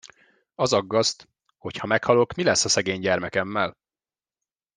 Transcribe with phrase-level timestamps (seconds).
[0.55, 1.27] Az aggaszt,
[1.57, 3.77] hogy ha meghalok mi lesz a szegény gyermekemmel?